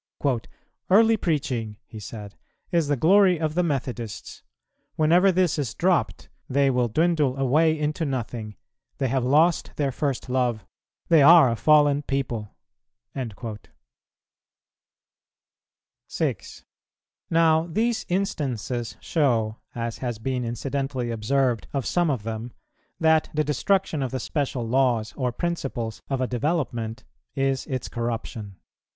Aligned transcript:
"Early 0.89 1.15
preaching," 1.15 1.77
he 1.85 1.99
said, 1.99 2.33
"is 2.71 2.87
the 2.87 2.95
glory 2.95 3.39
of 3.39 3.53
the 3.53 3.61
Methodists; 3.61 4.41
whenever 4.95 5.31
this 5.31 5.59
is 5.59 5.75
dropt, 5.75 6.27
they 6.49 6.71
will 6.71 6.87
dwindle 6.87 7.37
away 7.37 7.77
into 7.77 8.03
nothing, 8.03 8.55
they 8.97 9.09
have 9.09 9.23
lost 9.23 9.73
their 9.75 9.91
first 9.91 10.27
love, 10.27 10.65
they 11.09 11.21
are 11.21 11.51
a 11.51 11.55
fallen 11.55 12.01
people." 12.01 12.49
6. 16.07 16.65
Now, 17.29 17.67
these 17.67 18.05
instances 18.09 18.97
show, 18.99 19.57
as 19.75 19.99
has 19.99 20.17
been 20.17 20.43
incidentally 20.43 21.11
observed 21.11 21.67
of 21.73 21.85
some 21.85 22.09
of 22.09 22.23
them, 22.23 22.53
that 22.99 23.29
the 23.35 23.43
destruction 23.43 24.01
of 24.01 24.09
the 24.09 24.19
special 24.19 24.67
laws 24.67 25.13
or 25.15 25.31
principles 25.31 26.01
of 26.09 26.19
a 26.21 26.25
development 26.25 27.03
is 27.35 27.67
its 27.67 27.87
corruption. 27.87 28.55